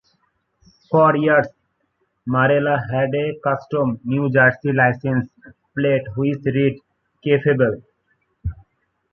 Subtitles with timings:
[0.89, 1.45] For years,
[2.27, 5.29] Marella had a custom New Jersey license
[5.77, 6.79] plate which read
[7.23, 7.83] "kayfabe".